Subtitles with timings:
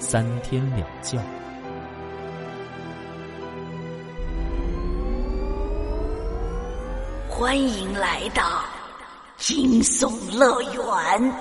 [0.00, 1.22] 三天两觉。
[7.28, 8.64] 欢迎来到
[9.36, 11.32] 惊悚乐园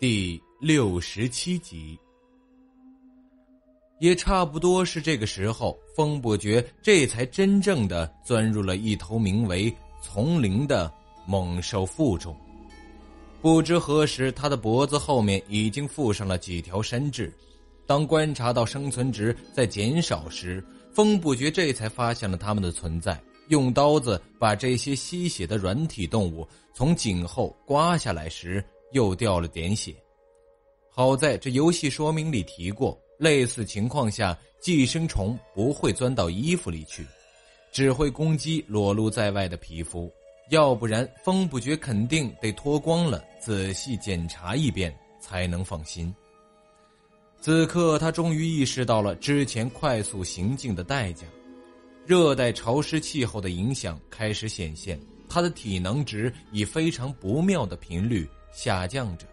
[0.00, 1.98] 第六十七集。
[3.98, 10.92] 也差不多是这个时候，风不觉这才真正的钻入了一头名为“丛林”的
[11.26, 12.36] 猛兽腹中。
[13.46, 17.32] 不知何时，他的脖子后面已经附上了几条山痣。
[17.86, 20.60] 当观察到生存值在减少时，
[20.92, 29.94] 风不觉这才发现了他们的存在，用刀子把这些吸血的软体动物从颈后刮下来时，又掉了点血。
[30.90, 33.00] 好在这游戏说明里提过。
[33.16, 37.06] 类似情况下，寄生虫不会钻到衣服里去，
[37.70, 40.12] 只会攻击裸露在外的皮肤。
[40.50, 46.14] 要不然，风不觉肯定得脱光了，仔细检查一遍才能放心。
[47.40, 51.26] 此刻，他终于意识到了之前快速行进的代价。
[52.06, 59.26] 热带潮湿气候的影响开始显现，他的体能值以非常不妙的频率下降着。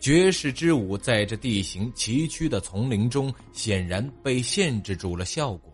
[0.00, 5.70] 绝世之舞在这地形崎岖的丛林中，显然被限制住了效果，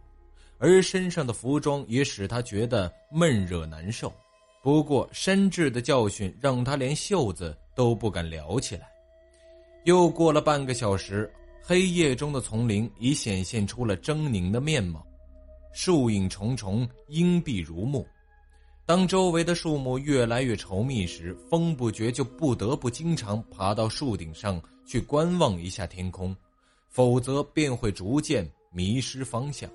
[0.58, 4.12] 而身上的服装也使他觉得闷热难受。
[4.62, 8.88] 不过山治的教训让他连袖子都不敢撩起来。
[9.84, 11.28] 又过了半个小时，
[11.60, 15.04] 黑夜中的丛林已显现出了狰狞的面貌，
[15.72, 18.06] 树影重重，阴蔽如目。
[18.86, 26.36] 当周围的树木越来越稠密时，风不觉就不得不经常爬到树顶上去观望一下天空，
[26.88, 29.68] 否则便会逐渐迷失方向。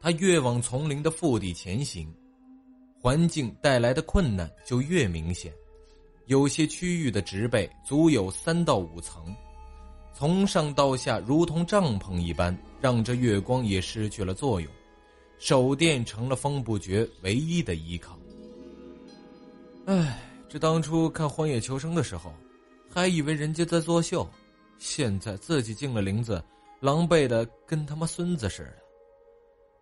[0.00, 2.12] 他越往丛林的腹地前行，
[3.00, 5.52] 环境带来的困难就越明显。
[6.26, 9.34] 有些区域的植被足有三到五层，
[10.12, 14.70] 从上到下如同帐篷一般，让这月光也失去了作用。
[15.38, 18.18] 手电成了风不觉唯一的依靠。
[19.86, 22.34] 唉，这当初看《荒野求生》的时候，
[22.90, 24.28] 还以为人家在作秀，
[24.78, 26.44] 现在自己进了林子，
[26.80, 28.74] 狼狈的跟他妈孙子似的。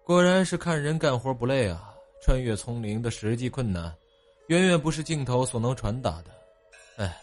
[0.04, 1.95] 果然是看人干活不累啊！
[2.22, 3.94] 穿越丛林的实际困难，
[4.48, 6.30] 远远不是镜头所能传达的。
[6.96, 7.16] 唉，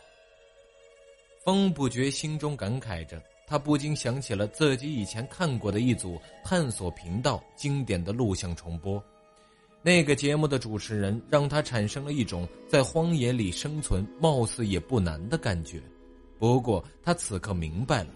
[1.44, 3.22] 风不觉心中感慨着。
[3.46, 9.04] 他不禁想起了自己以前看过的一组探索频道经典的录像重播，
[9.82, 15.82] 那个节目的主持人让他产生了一种在荒野里生存貌似也不难的感觉。
[16.40, 18.10] 不过他此刻明白了，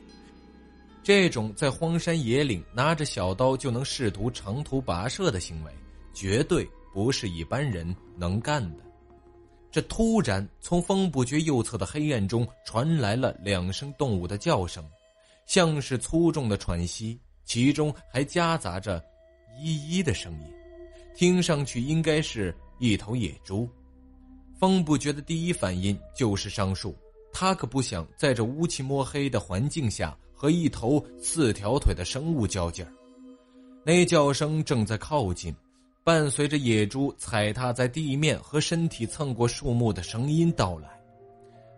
[1.04, 5.72] 这种在荒山野岭拿着小刀就能试图长途跋涉的行为，
[6.18, 8.84] 绝对不是一般人能干的。
[9.70, 14.84] 这突然从风不觉右侧的黑暗中传来了两声动物的叫声。
[15.46, 19.00] 像是粗重的喘息，其中还夹杂着
[19.62, 20.48] “咿咿”的声音，
[21.16, 23.70] 听上去应该是一头野猪。
[24.60, 26.96] 风不觉的第一反应就是上树，
[27.32, 32.92] 他可不想在这乌漆抹黑的环境下和一头四条腿的生物较劲儿。
[33.86, 35.56] 那叫声正在靠近，
[36.08, 40.88] 伴随着野猪踩踏在地面和身体蹭过树木的声音到来，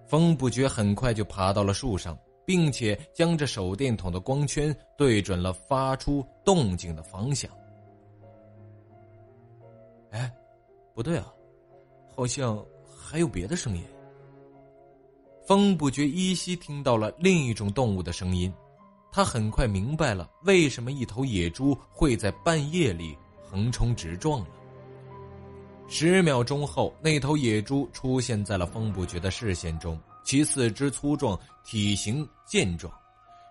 [0.06, 2.16] 风不觉很快就爬到了树上。
[2.46, 7.48] 并且将这手电筒的光圈对准了发出动静的方向。
[10.10, 10.34] 哎，
[10.96, 11.32] 不对啊，
[12.16, 12.66] 好像
[13.00, 13.84] 还有别的声音。
[15.46, 18.52] 风不觉依稀听到了另一种动物的声音，
[19.12, 23.16] 他很快明白了为什么一头野猪会在半夜里
[23.50, 24.48] 横冲直撞了。
[25.88, 30.00] 十秒钟后，那头野猪出现在了风不觉的视线中。
[30.24, 32.94] 其四肢粗壮，体型健壮，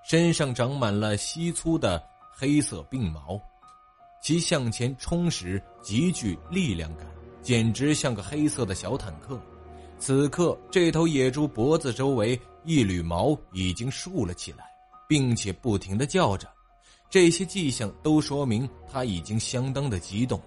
[0.05, 2.00] 身上长满了稀粗的
[2.31, 3.41] 黑色鬓毛，
[4.23, 7.05] 其向前冲时极具力量感，
[7.43, 9.41] 简直像个黑色的小坦克。
[9.99, 14.65] 此刻，这头野猪脖子周围一缕毛已经竖了起来，
[15.09, 16.49] 并且不停的叫着，
[17.11, 20.41] 这些迹象都说明他已经相当的激动，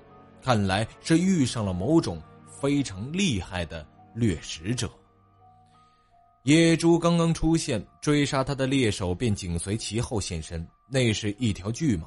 [0.44, 4.90] 看来是遇上了某种非常厉害的掠食者。
[6.44, 10.66] 野猪刚刚出现，追杀他的猎手便紧随其后现身。
[10.88, 12.04] 那是一条巨蟒，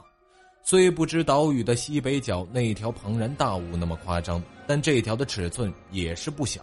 [0.63, 6.63] 虽不知岛屿的西北角那条庞然大物那么夸张，但这条的尺寸也是不小。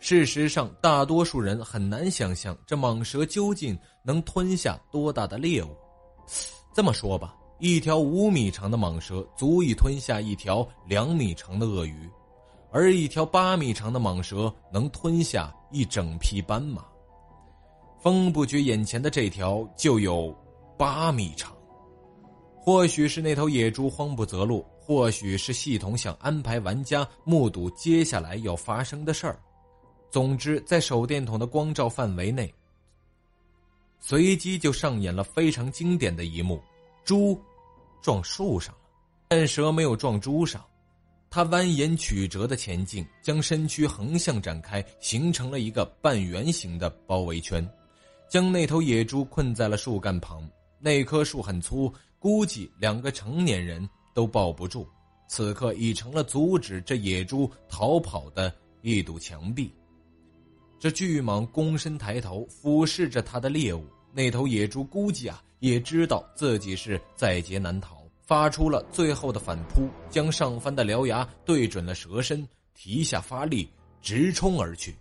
[0.00, 5.76] 事实上，大多数人很难想象这蟒蛇究竟能吞下多大的猎物。
[6.74, 12.08] 这么说吧，一条五米长的蟒蛇足以吞下一条两米长的鳄鱼。
[12.70, 16.82] 而一条八米长的蟒蛇能吞下一整匹斑马。
[18.00, 20.34] 风不觉眼前的这条就有
[20.78, 21.52] 八米长，
[22.58, 29.38] 或许是那头野猪慌不择路，或许是系统想安排玩家目睹接下来要发生的事儿。
[30.10, 32.52] 总之，在手电筒的光照范围内，
[34.04, 36.60] 随即就上演了非常经典的一幕：
[37.04, 37.40] 猪
[38.02, 38.80] 撞树上了，
[39.28, 40.62] 但蛇没有撞猪上。
[41.30, 47.66] 他蜿蜒曲折的前进，将身躯横向展开，形成了一个半圆形的包围圈，
[48.28, 50.46] 将那头野猪困在了树干旁。
[50.80, 54.86] 那棵树很粗，估计两个成年人都抱不住。
[55.28, 58.52] 此刻已成了阻止这野猪逃跑的
[58.82, 59.72] 一堵墙壁。
[60.82, 63.86] 这巨蟒躬身抬头，俯视着他的猎物。
[64.12, 68.02] 那头野猪估计啊，也知道自己是在劫难逃。
[68.22, 72.44] 发出了最后的反扑，将上翻的獠牙对准了蛇身，
[72.74, 73.70] 提下发力，
[74.00, 74.92] 直冲而去。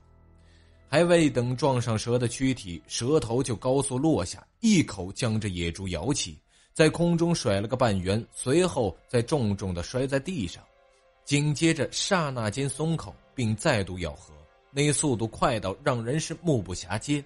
[0.88, 6.38] 还未等撞上蛇的躯体，蛇头就高速落下，一口将这野猪咬起，
[6.74, 10.64] 在空中甩了个半圆，随后再重重的摔在地上，
[11.26, 14.32] 紧接着刹那间松口，并再度咬合，
[14.72, 17.24] 那速度快到让人是目不暇接。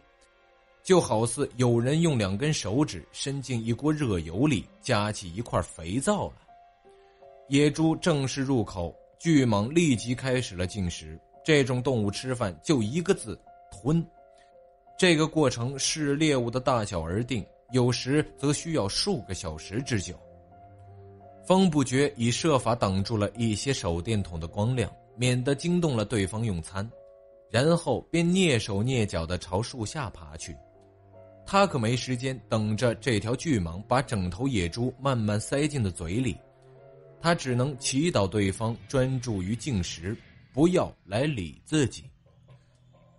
[0.83, 6.33] 就好似有人用两根手指伸进一锅热油里，夹起一块肥皂来。
[7.49, 11.19] 野猪正式入口，巨蟒立即开始了进食。
[11.43, 13.39] 这种动物吃饭就一个字：
[13.71, 14.05] 吞。
[14.97, 20.15] 这个过程视猎物的大小而定，有时则需要数个小时之久。
[21.45, 26.87] 风不觉已设法挡住了一些手电筒的光亮，免得惊动了对方用餐，
[27.51, 30.55] 然后便蹑手蹑脚地朝树下爬去。
[31.45, 36.35] 他可没时间等着这条巨蟒把整头野猪慢慢塞进的嘴里，
[37.21, 40.17] 他只能祈祷对方专注于进食，
[40.51, 42.03] 不要来理自己。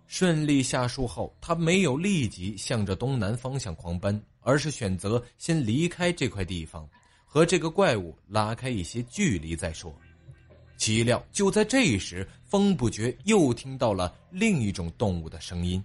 [0.07, 6.87] 顺利下树后，他没有立即向着东南方向狂奔，而是选择先离开这块地方，
[7.25, 9.93] 和这个怪物拉开一些距离再说。
[10.77, 15.83] 岂料就在这时，风不觉又听到了另一种动物的声音。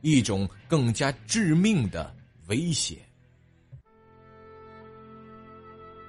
[0.00, 2.14] 一种更加致命的
[2.48, 2.98] 威胁。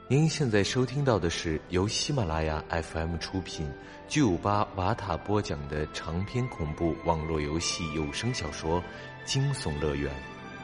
[0.09, 3.67] 您现在收听到的是由喜马拉雅 FM 出品、
[4.07, 8.81] 巨五八瓦塔播讲的长篇恐怖网络游戏有声小说
[9.25, 10.13] 《惊悚乐园》，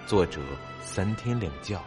[0.07, 0.41] 作者
[0.83, 1.81] 三天两觉。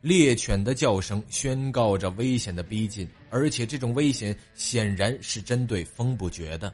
[0.00, 6.72] 猎犬的叫声宣告着危险的逼近，而且这种危险显然是针对风不绝的。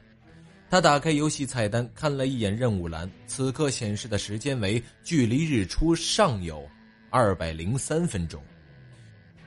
[0.70, 6.68] 他打开游戏菜单，看了一眼任务栏，此刻显示的时间为距离日出尚有
[7.10, 8.42] 二百零三分钟，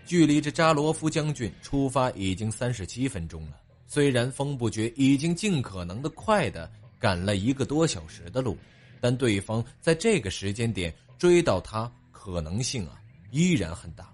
[0.06, 3.57] 距离这扎罗夫将军出发已经三十七分钟了。
[3.88, 8.57] 虽然风不绝已经尽可能的快的赶了一个多小时的路，
[8.99, 12.99] 但对方在这个时间点追到他可能性啊
[13.31, 14.14] 依然很大。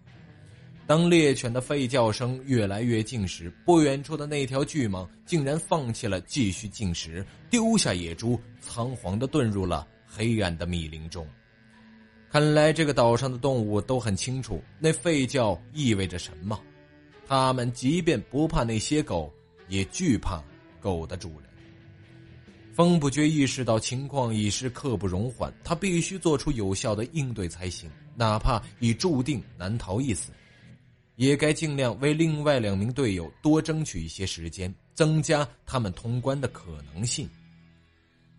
[0.86, 11.26] 当猎犬的吠叫声越来越近时，不远处的那条巨蟒竟然放弃了继续进食，丢下野猪，仓皇的遁入了黑暗的密林中。
[12.30, 16.60] 看来这个岛上的动物都很清楚那吠叫意味着什么，
[17.26, 19.32] 它们即便不怕那些狗，
[19.70, 20.44] 也惧怕
[20.82, 21.53] 狗的主人。
[22.74, 30.32] 风不觉意识到情况已是刻不容缓，他必须做出有效的应对才行，哪怕已注定难逃一死。
[31.16, 37.30] 也该尽量为另外两名队友多争取一些时间，增加他们通关的可能性。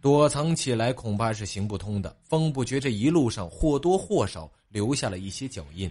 [0.01, 2.15] 躲藏起来恐怕是行不通的。
[2.25, 5.89] 风不觉这一路上或多或少留下了一些脚印，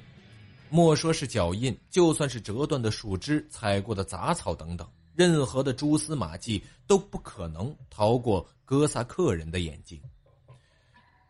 [0.70, 4.86] 莫说是脚印，就算是折断的树枝、踩过的杂草等等，
[5.16, 10.00] 任何的蛛丝马迹都不可能逃过哥萨克人的眼睛。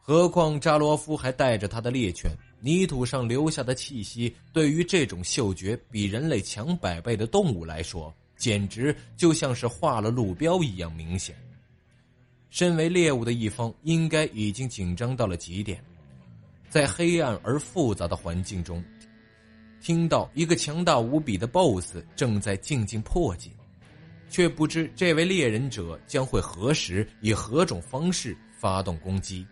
[0.02, 2.32] 何况扎罗夫还带着他的猎犬。
[2.66, 11.36] 泥土上留下的气息，对于这种嗅觉比人类强百倍的动物来说，简直就像是画了路标一样明显。
[12.50, 15.84] 身为猎物的一方，应该已经紧张到了极点。
[16.70, 18.82] 在黑暗而复杂的环境中，
[19.82, 23.52] 听到一个强大无比的 BOSS 正在静静迫近，
[24.34, 29.46] 却不知这位猎人者将会何时以何种方式发动攻击。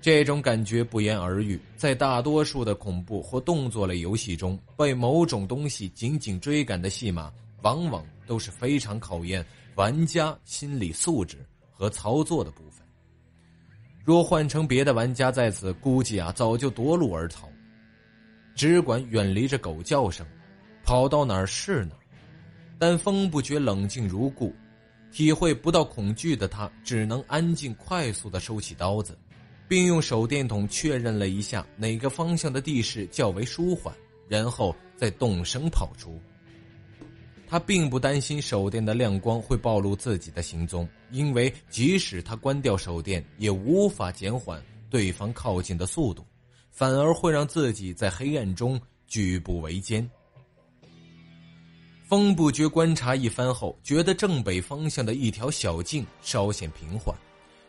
[0.00, 7.30] 这种感觉不言而喻，在大多数的恐怖或动作类游戏中，被某种东西紧紧追赶的戏码，
[7.60, 11.36] 往往都是非常考验玩家心理素质
[11.70, 12.82] 和操作的部分。
[14.02, 17.46] 若换成别的玩家在此，估计啊早就夺路而逃，
[18.54, 20.26] 只管远离着狗叫声，
[20.82, 21.99] 跑到哪儿是哪儿。
[22.80, 24.52] 但风不觉冷静如故，
[25.12, 29.16] 体会不到恐惧的他，只能安静快速的收起刀子。
[29.68, 33.94] 并用手电筒确认了一下哪个方向的地势较为舒缓，
[34.26, 36.20] 然后再动身跑出。
[37.46, 46.26] 他并不担心手电的亮光会暴露自己的行踪，因为即使他关掉手电，也无法减缓对方靠近的速度，
[46.70, 50.10] 反而会让自己在黑暗中举步维艰。
[52.10, 57.14] 风不觉观察一番后，觉得正北方向的一条小径稍显平缓。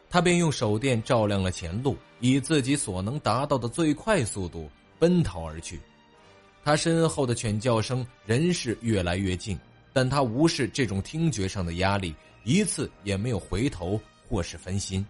[0.09, 4.67] 他便用手电照亮了前路，以自己所能达到的最快速度
[4.97, 5.79] 奔逃而去。
[6.63, 9.55] 他身后的犬叫声仍是越来越近，
[9.93, 15.05] 但他无视这种听觉上的压力，一次也没有回头或是分心。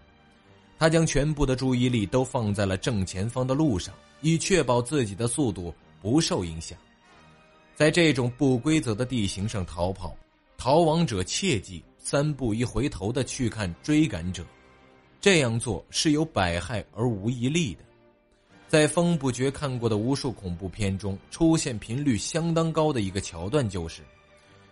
[0.78, 6.78] 他将全部的注意力都放在了正前方的路上，以确保自己的速度不受影响。
[7.76, 10.16] 在这种不规则的地形上逃跑，
[10.58, 14.46] 逃亡者切记三步一回头的去看追赶者。
[15.20, 17.84] 这样做是有百害而无一利的。
[18.68, 24.02] 在风不觉看过的无数恐怖片中，出现频率相当高的一个桥段就是，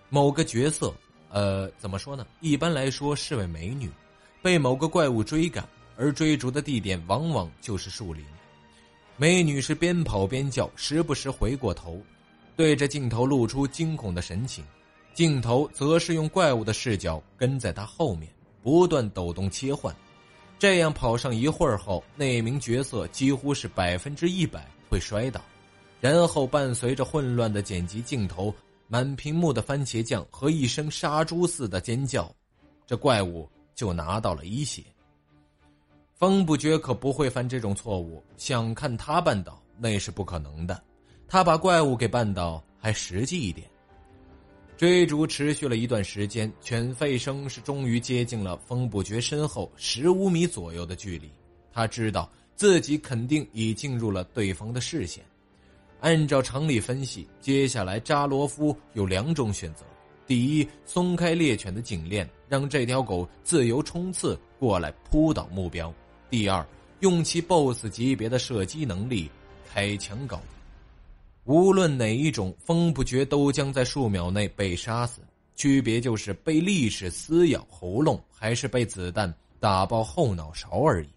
[0.07, 0.93] 某个角色，
[1.29, 2.25] 呃，怎么说呢？
[2.39, 3.89] 一般来说是位美女，
[4.41, 8.23] 被某个怪物追赶，而追逐的地点往往就是树林。
[9.17, 12.01] 美女是边跑边叫，时不时回过头，
[12.59, 14.65] 对着镜头露出惊恐的神情，
[15.13, 18.29] 镜头则是用怪物的视角跟在他后面，
[18.61, 19.95] 不断抖动切换。
[20.57, 25.39] 这样跑上一会儿后，那名角色几乎是百分之一百会摔倒，
[26.01, 28.53] 然后伴随着混乱的剪辑镜头、
[28.89, 32.29] 满屏幕的番茄酱和一声杀猪似的尖叫，
[32.85, 34.83] 这怪物就拿到了一血。
[36.13, 40.83] 风不觉可不会犯这种错误，想看他绊倒那是不可能的，
[41.29, 43.69] 他把怪物给绊倒还实际一点。
[44.75, 51.29] 追逐持续了一段时间，犬吠声是终于接近了风不觉身后十五米左右的距离。
[51.71, 55.23] 他知道自己肯定已进入了对方的视线。
[55.99, 59.83] 按照常理分析，接下来扎罗夫有两种选择：
[60.25, 65.93] 第一，松开猎犬的颈链，让这条狗自由冲刺过来扑倒目标；
[66.29, 66.65] 第二，
[67.01, 69.29] 用其 BOSS 级别的射击能力
[69.71, 70.58] 开枪搞定。
[71.49, 75.19] 无论哪一种，风不觉都将在数秒内被杀死，
[75.55, 81.09] 区别就是被利齿撕咬喉咙，还是被子弹打爆后脑勺而已。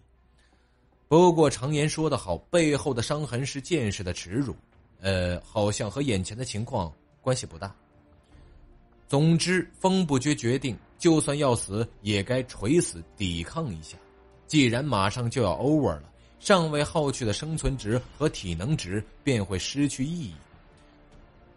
[1.07, 4.55] 不过常言说得好，背后的伤痕是见识的耻辱，
[5.01, 7.71] 呃，好像和眼前的情况关系不大。
[9.07, 13.95] 总之，风不觉决定，就算要死，也该垂死抵抗一下。
[14.47, 16.09] 既然马上就要 over 了。
[16.43, 20.33] 尚未耗去的生存值和体能值便会失去意义。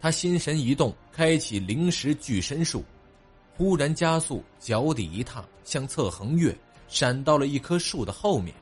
[0.01, 2.85] 他心神一动，开启灵石巨身术，
[3.57, 8.55] 忽然加速，脚底一踏，向侧横跃，闪到了一棵树的后面。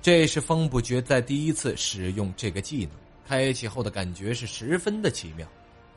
[0.00, 2.92] 这是风不觉在第一次使用这个技能，
[3.26, 5.44] 开启后的感觉是十分的奇妙，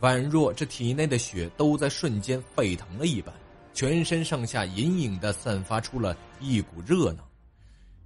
[0.01, 3.31] 宛若这体内的血都在瞬间沸腾了一般，
[3.75, 7.19] 全身上下隐隐的散发出了一股热能。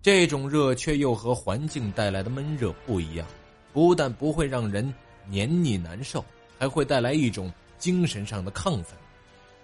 [0.01, 3.27] 这种热却又和环境带来的闷热不一样，
[3.74, 4.94] 不但不会让人
[5.27, 6.24] 黏腻难受，
[6.58, 8.98] 还会带来一种精神上的亢奋，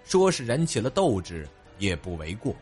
[0.04, 2.54] 说是燃起了斗志也不为过。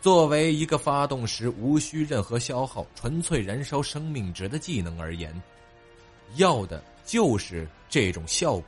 [0.00, 5.34] 作为一个发动时无需任何消耗、纯粹燃烧生命值的技能而言，
[6.36, 8.66] 要的就是这种效果。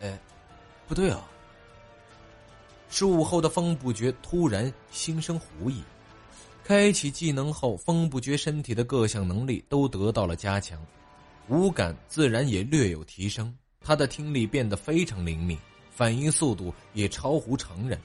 [0.00, 0.18] 哎，
[0.88, 1.28] 不对啊！
[2.88, 5.82] 术后的风不觉突然心生狐疑。
[6.70, 10.80] 开启技能后，风不觉身体的各项能力都得到了加强，
[11.48, 13.52] 五感自然也略有提升。
[13.80, 15.58] 他的听力变得非常灵敏，
[15.90, 18.00] 反应速度也超乎常人。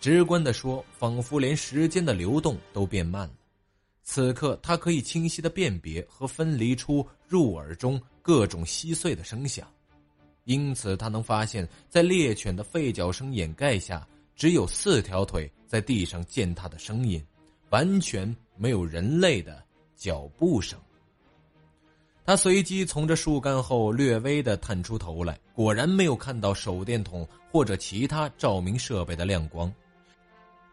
[0.00, 3.34] 直观的说，仿佛连时间的流动都变慢了。
[4.04, 9.66] 此刻，他可以清晰的辨别和分离出入耳中各种稀碎的声响，
[10.44, 17.20] 因此他能发现，在猎犬的吠叫声掩盖下，只有四条腿在地上践踏的声音。
[17.70, 19.62] 完全没有人类的
[19.96, 20.78] 脚步声。
[22.24, 29.72] 他随即从这树干后略微的探出头来，果然没有看到手电筒或者其他照明设备的亮光。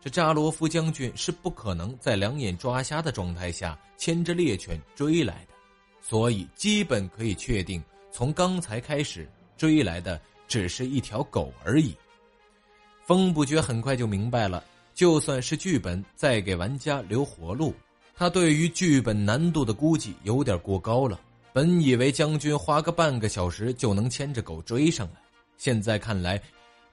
[0.01, 5.53] 这扎罗夫将军是不可能在两眼抓瞎的状态下牵着猎犬追来的，
[6.01, 11.95] 所以基本可以确定，从刚才开始追来的只是一条狗而已。
[13.03, 14.63] 风不觉很快就明白了，
[14.95, 17.73] 就算是剧本再给玩家留活路，
[18.15, 21.19] 他对于剧本难度的估计有点过高了。
[21.51, 25.21] 本以为将军花个半个小时就能牵着狗追上来，
[25.57, 26.41] 现在看来，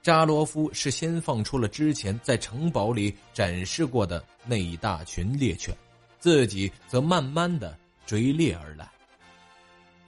[0.01, 5.75] 扎罗夫是先放出了之前在城堡里展示过的那一大群猎犬，
[6.19, 8.89] 自己则慢慢的追猎而来。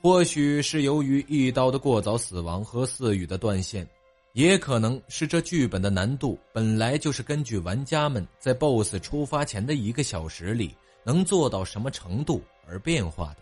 [0.02, 3.88] 或许是由于一刀的过早死亡和四羽的断线，
[4.36, 10.76] 也可能是这剧本的难度本来就是根据玩家们在 BOSS 出发前的一个小时里
[11.06, 13.38] 能做到什么程度而变化的。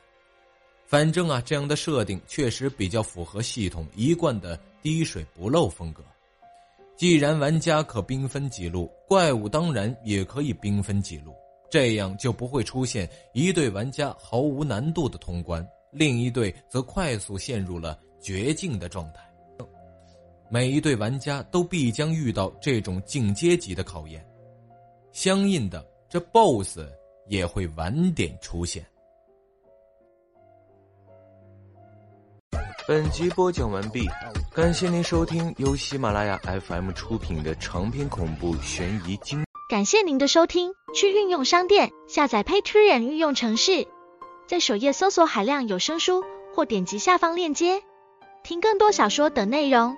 [0.86, 6.04] 反正啊，这样的设定确实比较符合系统一贯的滴水不漏风格。
[6.96, 11.34] 既然玩家可兵分几路，怪物当然也可以兵分几路，
[11.72, 19.28] 这样就不会出现一队玩家毫无难度的通关，另一队则快速陷入了绝境的状态。
[20.54, 24.24] 每一对玩家都必将遇到这种进阶级的考验，
[25.12, 26.82] 相应的，这 BOSS
[27.28, 28.86] 也会晚点出现。
[32.88, 34.08] 本集播讲完毕，
[34.54, 39.44] 感谢您收听由喜马拉雅 FM 出品的长篇恐怖悬疑惊。
[39.68, 43.88] 感谢您的收听，去运用商店下载 Patreon 运用城市，
[44.48, 47.82] 在首页搜索海量有声书，或点击下方链接
[48.44, 49.98] 听更多小说等内容。